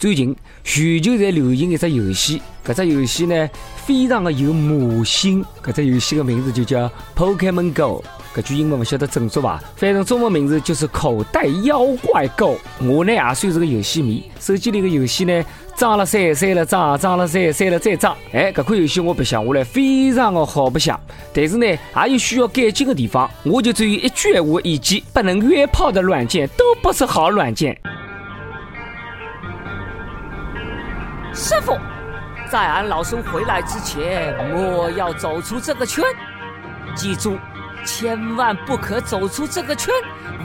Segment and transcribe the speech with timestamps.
[0.00, 0.34] 最近
[0.64, 3.50] 全球在流行一只游戏，搿只游戏呢
[3.84, 5.44] 非常的有魔性。
[5.62, 8.02] 搿只游戏的名字就叫 Pokemon Go。
[8.34, 9.62] 搿句英文勿晓得正确伐？
[9.76, 12.56] 反正中文名字就是口袋妖怪 Go。
[12.80, 15.44] 我呢也算是个游戏迷，手机里个游戏呢
[15.76, 18.16] 装了删，删了装，装了删，删了再装。
[18.32, 20.98] 哎，搿款游戏我白相下来非常的好白相，
[21.34, 23.30] 但是呢也有需要改进的地方。
[23.44, 27.78] 我就只有一句话意见：不能约炮的软件都不是好软件。
[31.34, 31.78] 师傅，
[32.50, 36.04] 在俺老孙回来之前，莫要走出这个圈。
[36.94, 37.38] 记住。
[37.82, 39.90] 千万不可走出这个圈，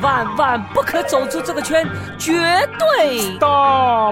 [0.02, 1.85] 万万不可走出这个圈，
[2.17, 2.34] 绝
[2.79, 4.09] 对大！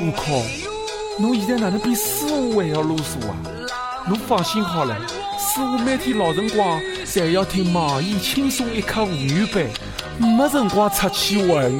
[0.00, 0.44] 悟空，
[1.20, 3.36] 侬现在哪能比师傅还要啰嗦啊？
[4.08, 4.96] 侬放心好了，
[5.38, 9.64] 师傅每天老辰光侪要听网易轻松一刻无语版，
[10.18, 11.70] 没辰光出去玩。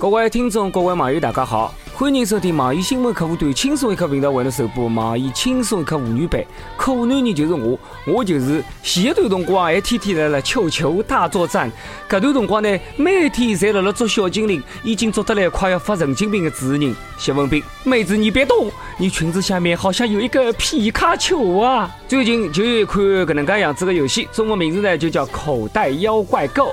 [0.00, 1.74] 各位听众，各位网友，大家好。
[1.92, 6.40] 欢迎收听网易新闻客户端轻松一刻频道为侬首播网易轻松一刻妇女版。
[6.76, 11.68] 可男人就是我，我就是前一段辰光还天天来了球球大作战，
[12.08, 17.60] 搿段辰光呢，每天侪辣辣捉小精灵，已经捉得来快要发神经病的主持人谢文斌。
[17.82, 21.90] 妹子你别动，你裙子下面好像有一个皮卡丘啊！
[22.06, 26.68] 最近就有一款搿能介样子的游戏，中文名字呢就叫口袋妖怪 Go。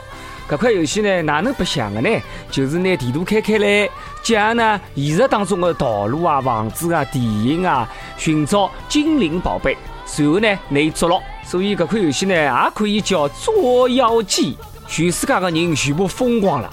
[0.48, 2.10] 搿款游戏呢，哪能白相的呢？
[2.52, 3.90] 就是拿地图开开来，
[4.22, 11.20] 讲呢现实当中的道路啊、房子啊、地形啊，寻找精灵宝贝，随后呢拿伊捉牢。
[11.44, 14.56] 所以搿款游戏呢，也可以叫捉妖记。
[14.88, 16.72] 全世界的人全部疯狂了，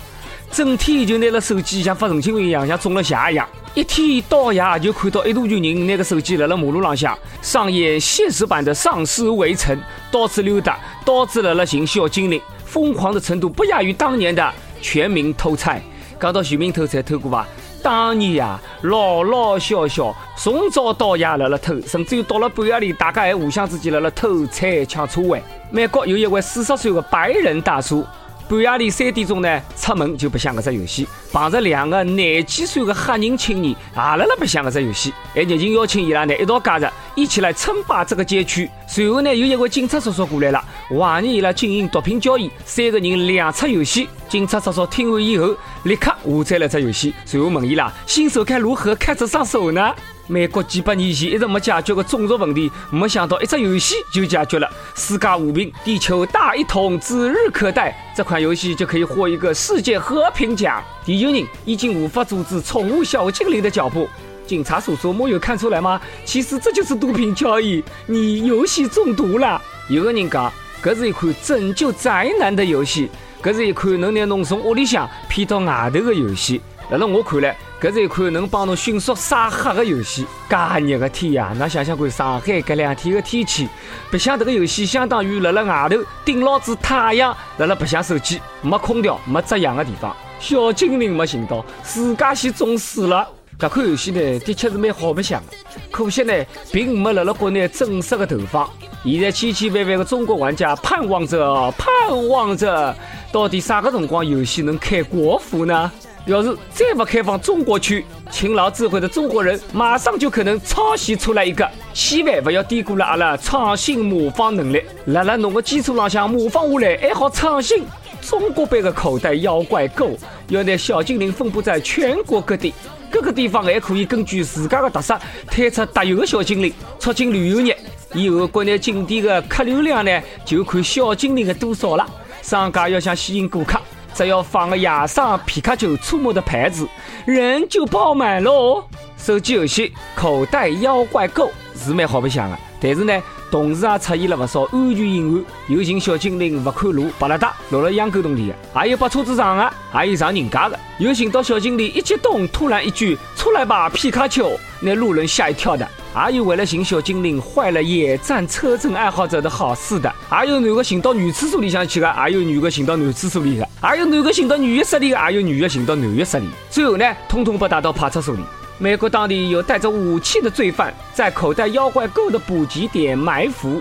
[0.51, 3.49] 整天就拿了手机像发神经病一样，像中了邪一样。
[3.75, 12.39] 一天到夜就看到一大群人拿个手机辣辣马路浪向上演现实版的丧尸围城，到处溜达，到处辣辣寻小精灵。
[12.73, 15.83] 疯狂的程度不亚于当年的全民偷菜。
[16.19, 17.47] 讲到全民偷菜偷过吧？
[17.83, 25.43] 当年呀，老老小小从早到夜辣辣偷，甚至于到了半夜里，大家还互相之间辣辣偷菜抢车位。
[25.71, 28.07] 美国有一位四十岁的白人大叔。
[28.49, 38.71] 半夜里三点钟呢，出门就白相搿只游戏，碰着两个廿几岁的黑人青年，也辣辣白相搿只游戏，还热情邀请伊拉呢一道加入，一起来称霸这个街区。
[38.93, 44.07] 随后呢，有一位警察叔叔过来了，怀疑伊拉经营毒品交易，三个人两出游戏。
[44.29, 49.95] 警察叔叔听完以后，立刻下载了只游戏，随后问伊拉新手该如何开始上手呢？
[50.27, 54.71] 美国几百年前一直没解决的种族问题，没想到一只游戏就解决了。
[54.95, 57.97] 世界和平，地球大一统，指日可待。
[58.15, 60.85] 这款游戏就可以获一个世界和平奖。
[61.03, 64.07] 地球人已经无法阻止宠物小精灵的脚步。
[64.53, 65.99] 警察叔叔没有看出来吗？
[66.27, 69.59] 其实这就是毒品交易，你游戏中毒了。
[69.89, 70.53] 有个人讲，
[70.85, 73.09] 这是一款拯救宅男的游戏，
[73.43, 76.61] 这是一款能让侬从屋里向骗到外头的游戏。
[76.91, 77.57] 辣辣我看来。
[77.81, 80.25] 搿是一款能帮侬迅速晒黑的游戏。
[80.49, 83.69] 介热的天呀，㑚想想看，上海搿两天的天气，
[84.09, 84.87] 白相这个游戏。
[84.87, 93.27] 相当于辣辣外头顶牢子太阳，辣辣白相手机，没空调，没遮阳的地方，小精灵没寻到，自家先中暑了。
[93.63, 95.53] 搿款游戏呢，的确是蛮好白相的，
[95.89, 96.35] 可惜呢，
[96.73, 98.69] 并没辣辣国内正式的投放。
[99.05, 102.93] 现在千千万万的中国玩家盼望着，盼望着，
[103.31, 105.93] 到底啥个辰光游戏能开国服呢？
[106.27, 111.69] 要是再不开放中国区，勤劳智慧的中国人马上就可能抄袭出来一个。
[111.95, 117.85] 千万不要低估了阿拉创新模仿能力，辣辣侬个基础浪向模仿下来，还好创新。
[118.21, 120.17] 中国版的口袋妖怪够
[120.49, 122.73] 要拿小精灵分布在全国各地，
[123.13, 127.79] 各个地方还可以根据自家的特色推出特有的小精灵，促进旅游业。
[128.15, 132.09] 以后国内景点的客流量呢，就看小精灵的多少了。
[132.41, 133.79] 商家要想吸引顾客。
[134.15, 136.87] 只要放个野生皮卡丘出没的牌子，
[137.25, 138.85] 人就爆满喽。
[139.17, 141.51] 手机游戏《口袋妖怪 Go》
[141.83, 143.23] 是蛮好白相的，但是呢，
[143.53, 155.87] 同时也出现了不少安全隐患，有寻小精灵不看路，扒拉达落了养狗洞里的，还有把车子撞的，还有撞人家的，有寻到小精灵一激动，突然一句“出来吧，皮卡丘”，那路人吓一跳的。
[156.15, 168.41] 还有为了寻小精灵坏了野战车震爱好者的好事的，还有男的寻到女厕所里向去的，还有女的寻到男厕所里的，还有男的寻到女浴室里的，还有女的寻到男浴室里，最后呢，通通被带到派出所里。
[168.79, 173.81] 美国当地有带着武器的罪犯在口袋妖怪购的补给点埋伏。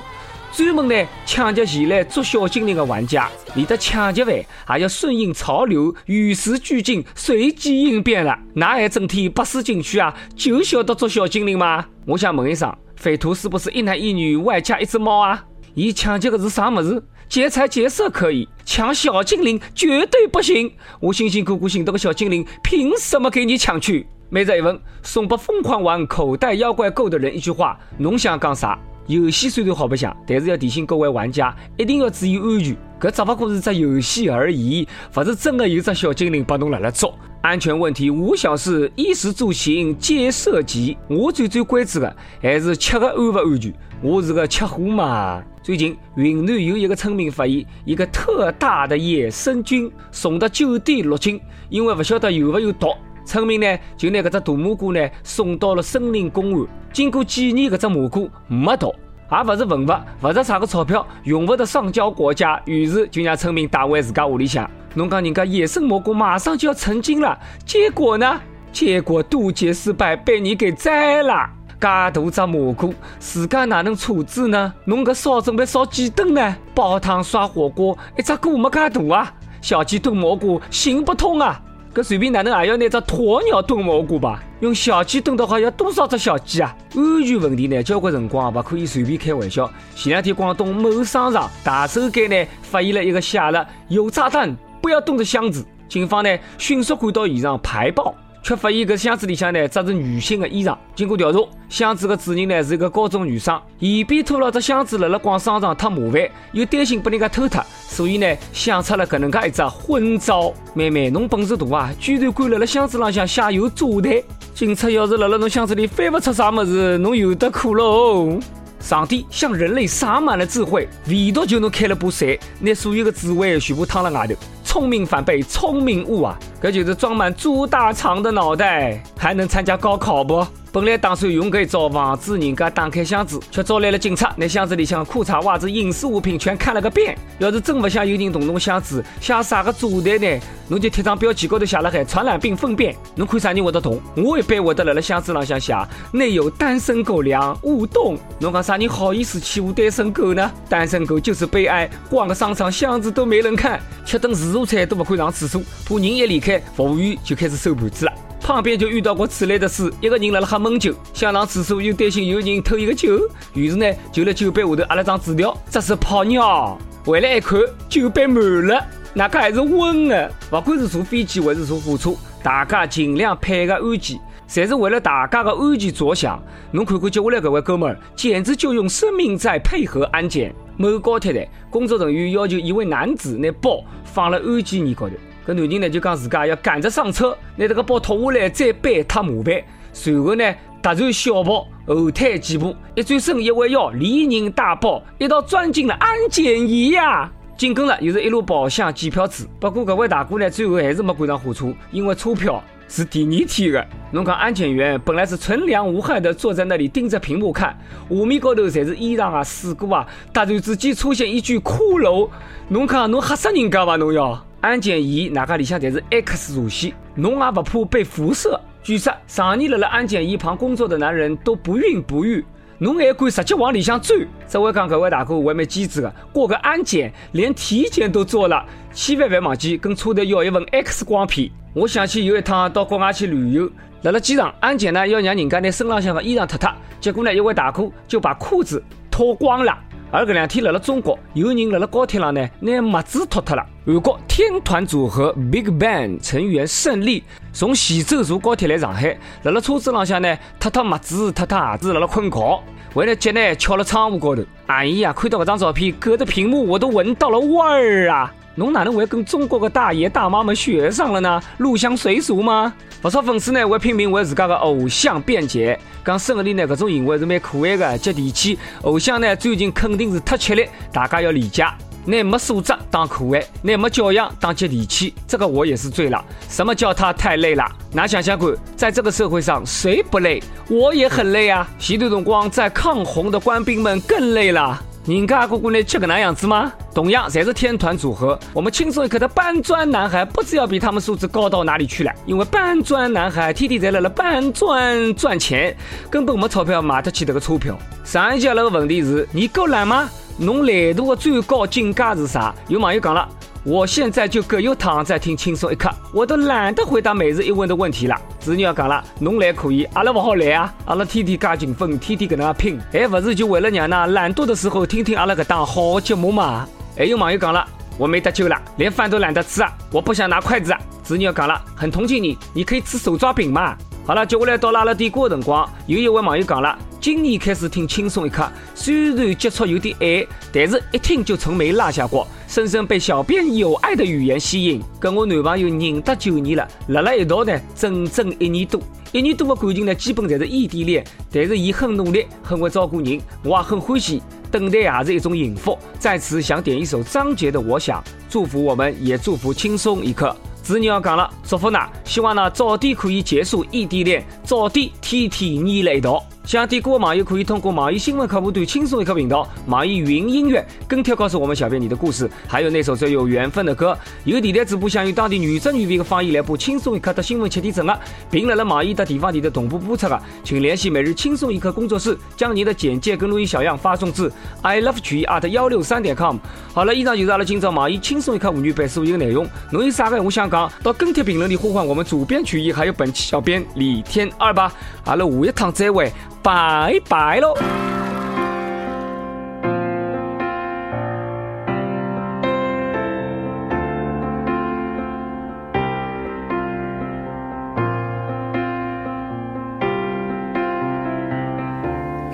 [0.53, 4.35] 专门呢抢劫前来捉小精灵的玩家，你的抢劫犯
[4.65, 8.37] 还要顺应潮流，与时俱进，随机应变了。
[8.53, 10.13] 哪还整天不思进取啊？
[10.35, 11.85] 就晓得捉小精灵吗？
[12.05, 15.41] 我想问一声，匪徒是不是一男一女外加一只猫啊？
[15.73, 17.01] 伊抢劫的是啥么子？
[17.29, 20.69] 劫财劫色可以，抢小精灵绝对不行。
[20.99, 24.05] 我辛辛苦苦寻到个小精灵，凭什么给你抢去？
[24.33, 28.79] 每日一问，送给疯狂玩口袋妖怪 GO 的人一句话：侬想讲啥？
[29.07, 32.77] 游戏虽然好白相，但是要提醒各位玩家，一定要注意安全。
[32.97, 34.87] 搿只不过是只游戏而已，
[35.17, 37.13] 勿是真的有只小精灵帮侬辣辣捉。
[37.41, 40.97] 安全问题无小事，衣食住行皆涉及。
[41.09, 43.73] 我最最关注的还是吃的安不安全。
[44.01, 45.43] 我是个吃货嘛。
[45.61, 51.37] 最近云南有一个村民发现一个特大的野生菌送到酒店入境，
[51.67, 52.87] 因为勿晓得有勿有毒。
[53.31, 56.67] 村民呢，就拿搿只大蘑菇呢送到了森林公安。
[56.91, 58.93] 经过检验，搿只蘑菇没毒，
[59.31, 59.91] 也勿是文物，
[60.21, 62.61] 勿值啥个钞票，用勿得上交国家。
[62.65, 64.69] 于是就让村民带回自家屋里向。
[64.95, 68.41] 侬讲人家野生蘑菇马上就要成精了，结果呢？
[68.73, 71.49] 结果渡劫失败，被你给摘了。
[71.79, 74.73] 介大只蘑菇，自家哪能处置呢？
[74.83, 76.55] 侬搿烧准备烧几顿呢？
[76.75, 79.33] 煲汤涮火锅，一只锅没介大啊！
[79.61, 81.61] 小鸡炖蘑菇行不通啊！
[81.93, 84.41] 搿随便哪能也要拿只鸵鸟炖蘑菇吧？
[84.61, 86.73] 用小鸡炖的话要多少只小鸡啊？
[86.95, 87.83] 安全问题呢？
[87.83, 89.69] 交关辰光勿可以随便开玩笑。
[89.93, 95.65] 前两天广东某商场大手间呢发现了一个写了“有炸弹，不要动的箱子”。
[95.89, 98.15] 警方呢迅速赶到现场排爆。
[98.43, 100.75] 却发现搿箱子里向呢，装着女性的衣裳。
[100.95, 101.39] 经过调查，
[101.69, 110.53] 箱子的主人呢是一个高中女生，嫌便拖了只箱子辣辣逛商场太麻烦，又担心被人家偷脱，所以呢想出了搿能介一只昏招。
[110.73, 114.23] 妹妹，侬本事大啊，居然敢辣辣箱子浪向写有炸弹！
[114.55, 118.39] 警察要是辣辣侬箱子里翻不出啥么子，侬有得苦喽！
[118.79, 124.33] 上帝向人类洒满了智慧，唯独就侬开了把伞，拿所有的智慧全部趟了外头。
[124.71, 126.39] 聪明反被聪明误啊！
[126.61, 130.47] 搿就是装满猪大肠的脑袋，还能参加高考不？
[130.73, 137.17] 本来打算用这一招防止人家打开箱子，却招来了警察，拿箱子里向裤衩、袜子、隐私物品全看了个遍。
[137.39, 140.39] 要是真不想有人动侬箱子，写啥个炸弹呢？
[140.69, 142.95] 侬就贴张标签，高头写了海传染病粪便。
[143.15, 143.99] 侬看啥人会得动？
[144.15, 145.75] 我一般会得辣辣箱子浪向写
[146.13, 148.17] 内有单身狗粮，勿动。
[148.39, 150.49] 侬讲啥人好意思欺负单身狗呢？
[150.69, 158.13] 单身狗就是悲哀，逛个商场箱子都没人看，吃顿自助餐都不敢上厕所，怕人一离开，服务员就开始收盘子了。
[158.41, 163.19] 旁边就遇到过此类的事，一个人辣辣喝闷酒，想上厕所又担心有人偷一个酒，
[163.53, 166.77] 于是呢就在酒杯下头压了张纸条，这是泡尿。
[167.05, 170.31] 回来一看，酒杯满了，那个还是温的。
[170.49, 176.41] 不管是坐飞机还是坐火车，大家尽量配合安检，侪是为了大家的安全着想。
[176.71, 180.53] 侬看看接下来这位哥们儿，简直就用生命在配合安检。
[180.77, 185.13] 某高铁站，工作人员要求一位男子拿包放了安检椅高头。
[185.45, 189.61] 搿男人呢就讲自家要赶着上车，拿这个包脱下来再背太麻烦，
[189.91, 190.43] 随后呢
[190.83, 197.31] 突然小跑，后退几步，一转身一弯腰，连人带包一道钻进了安检仪呀！
[197.57, 199.45] 紧跟着又是一路跑向检票处。
[199.59, 203.87] 不过搿位大哥呢最后还是没赶上火车，因为车票是第二天的。
[204.11, 207.77] 侬讲安检员本来是纯良无害的坐在那里盯着屏幕看，
[208.09, 212.29] 画面高头侪是衣裳啊、水果啊，突然之间出现一具骷髅，
[212.69, 213.95] 侬看侬吓死人家伐？
[213.95, 214.43] 侬要？
[214.61, 218.59] 安检仪哪个里向侪是 X 射线，侬也不怕被辐射？
[218.83, 222.45] 据说常年辣辣安检仪旁工作的男人都不孕不育，
[222.77, 224.27] 侬还敢直接往里向钻？
[224.47, 228.63] 这位讲搿位大哥还蛮机智的，过个安检连体检都做了，
[228.93, 231.49] 千万别忘记跟车队要一份 X 光片。
[231.73, 233.67] 我想起有一趟到国外去旅游，
[234.03, 239.75] 辣辣机场安检呢要让人家拿身浪向的衣裳脱脱，结果呢一位大哥就把裤子脱光了。
[240.11, 243.65] 而搿两天辣辣中国，有人辣辣高铁上呢，拿袜子脱脱了。
[243.83, 252.63] 韩国天团组合 Big Bang 成员胜利从徐州坐高铁来上海，辣辣车子浪向呢，脱脱袜子，脱脱鞋子，辣辣困觉。
[252.93, 254.43] 为了急呢，翘了窗户高头。
[254.67, 258.31] 哎呀，看到搿张照片，隔着屏幕我都闻到了味儿啊！
[258.53, 261.41] 侬哪能会跟中国的大爷大妈们学上了呢？
[261.57, 262.71] 入乡随俗吗？
[263.01, 268.59] 不少粉丝呢会拼命为自家的偶像辩解，讲胜利呢搿种行为是蛮可爱的，接地气。
[268.83, 271.65] 偶像呢最近肯定是太吃力，大家要理解。
[272.05, 276.23] 拿没素质当可爱，拿没教养当接地气，这个我也是醉了。
[276.49, 277.63] 什么叫他太累了？
[277.93, 280.41] 那想想看，在这个社会上谁不累？
[280.69, 281.67] 我也很累啊。
[281.77, 284.81] 前段辰光在抗洪的官兵们更累了。
[285.05, 286.71] 人家哥哥呢，吃个那样子吗？
[286.93, 288.37] 同样，侪是天团组合。
[288.53, 292.11] 我们轻松一刻的搬砖男孩，不知要比他们素质高到哪里去了。
[292.27, 295.75] 因为搬砖男孩天天在那了搬砖赚钱，
[296.09, 297.75] 根本没钞票买得起这个车票。
[298.03, 300.07] 上一节那个问题是你够懒吗？
[300.41, 302.51] 侬懒惰的最高境界是啥？
[302.67, 303.29] 有网友讲了。
[303.63, 308.19] 我现在就葛优躺在听轻松一刻，我都懒得回答每日一问的问题了。
[308.39, 310.73] 子女讲了，侬来可以，阿拉不好来啊！
[310.85, 316.67] 阿拉天天加勤奋，天天搿能样拼，还勿是就为了让那懒惰的时候听听阿拉搿档好节目嘛？
[316.97, 317.63] 还有网友讲了，
[317.99, 319.71] 我没得救了，连饭都懒得吃啊！
[319.91, 320.79] 我不想拿筷子啊！
[321.03, 323.77] 子女讲了，很同情你，你可以吃手抓饼嘛。
[324.03, 334.81] 好了，接下来到拉拉点歌的辰光，有一位网友讲了，今年开始听轻松一刻，虽然接触有点晚，但是一听就从没落下过，深深被小编有爱的语言吸引。
[334.99, 338.81] 跟我男朋友认得九年了，辣辣一道呢，整整一年多。
[339.11, 344.21] 一年多的感情呢，基本侪是异地恋，但是伊很努力，很会照顾人，我也很欢喜。
[344.49, 345.77] 等待也是一种幸福。
[345.99, 350.35] 在此想点一首张杰的《我想》，祝福我们，也祝福轻松一刻。
[350.61, 356.23] 子女要讲了，祝福㑚，希望呢早点可以结束异地恋，早点天天腻在一道。
[356.43, 363.97] 想点歌的网友可以通过网易新闻客户端轻松一刻频道、网易云音乐跟帖告诉我们小编你的故事，还有那首最有缘分的歌。
[364.25, 367.97] 有电台主播想用当地原汁原味的方言来播轻松一刻的新闻七点整啊，
[368.29, 374.29] 并来了网易的地方电台同步播出的，请联系每日轻松一刻工作室，将您的简介跟录音小样发送至
[374.63, 376.37] i love 曲艺 at 幺六三点 com。
[376.73, 379.47] 好了，以上就是阿拉今朝网易轻松一刻妇女版所有内容。
[379.71, 384.73] 侬有啥个我想讲，到跟帖评论里呼唤我们主编曲艺，还有本期小编李天二吧。
[385.05, 386.11] 阿拉下一趟再会。
[386.43, 387.53] 拜拜喽！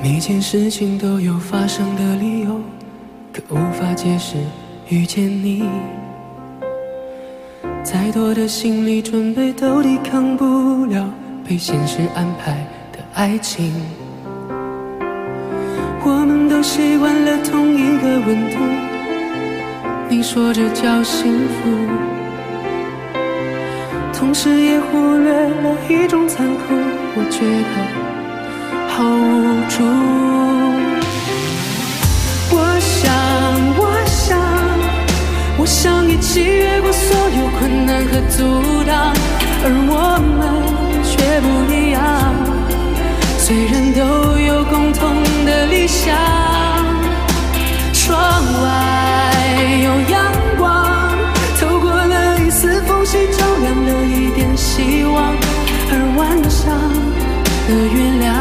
[0.01, 2.61] 每件事情都有发生的理由，
[3.33, 4.37] 可无法解释
[4.87, 5.69] 遇见你。
[7.83, 11.09] 再多的心理准备都抵抗不了
[11.47, 12.76] 被现实安排。
[13.17, 13.73] 爱情，
[16.05, 18.59] 我们都习惯了同一个温度。
[20.07, 21.67] 你说这叫幸福，
[24.13, 26.75] 同时也忽略了一种残酷。
[27.15, 27.75] 我觉得
[28.87, 29.83] 好无助。
[32.55, 33.11] 我想，
[33.79, 34.37] 我想，
[35.57, 38.43] 我想一起越过所有困难和阻
[38.85, 39.11] 挡，
[39.63, 40.39] 而我们
[41.03, 41.97] 却不一样。
[43.47, 46.13] 虽然都有共同的理想，
[47.93, 48.19] 窗
[48.61, 48.67] 外
[49.85, 51.17] 有阳光，
[51.57, 55.33] 透过了一丝缝隙，照亮了一点希望。
[55.89, 56.77] 而晚上
[57.69, 58.35] 的月亮，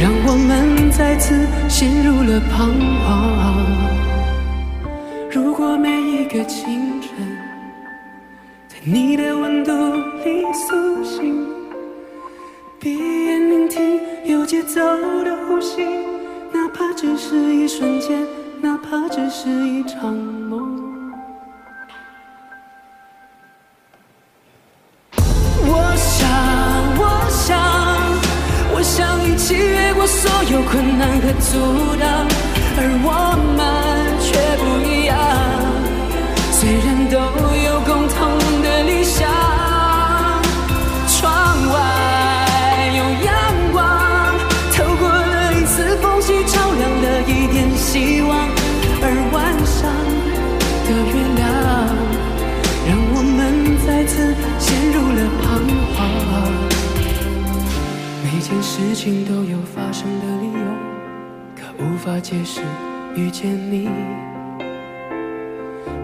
[0.00, 2.70] 让我们再次陷入了彷
[3.04, 3.56] 徨。
[5.32, 7.10] 如果每一个清晨，
[8.68, 9.72] 在你的温度
[10.24, 11.33] 里苏醒。
[14.54, 14.80] 节奏
[15.24, 15.84] 的呼吸，
[16.52, 18.24] 哪怕只是一瞬间，
[18.62, 20.80] 哪怕只是一场梦。
[25.16, 26.30] 我想，
[26.96, 27.58] 我想，
[28.76, 31.58] 我想一起越过所有困难和阻
[32.00, 32.08] 挡，
[32.78, 33.10] 而我
[33.56, 33.58] 们
[54.14, 55.44] 次陷入了彷
[55.96, 55.98] 徨。
[58.22, 60.58] 每件事情都有发生的理由，
[61.56, 62.60] 可无法解释
[63.16, 63.90] 遇见你。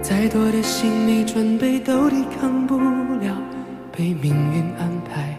[0.03, 2.77] 再多的心理准备都抵抗不
[3.21, 3.37] 了
[3.97, 5.37] 被命运安排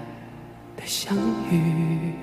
[0.78, 1.18] 的相
[1.52, 2.14] 遇。